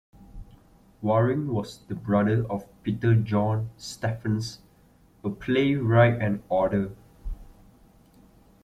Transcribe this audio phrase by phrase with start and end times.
[1.03, 4.57] Waring was the brother of Peter John Stephens,
[5.23, 6.95] a playwright and author.